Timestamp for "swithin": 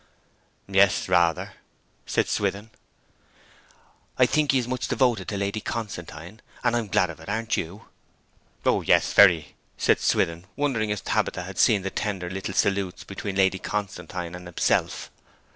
2.27-2.71, 9.99-10.45